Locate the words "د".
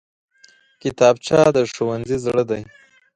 1.55-1.57